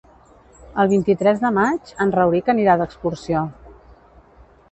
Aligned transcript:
El 0.83 0.87
vint-i-tres 0.93 1.41
de 1.43 1.51
maig 1.57 1.91
en 2.05 2.15
Rauric 2.17 2.49
anirà 2.55 2.77
d'excursió. 2.83 3.43